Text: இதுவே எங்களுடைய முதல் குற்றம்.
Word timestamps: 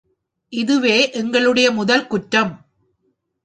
இதுவே 0.49 1.11
எங்களுடைய 1.11 1.71
முதல் 1.71 2.07
குற்றம். 2.07 2.53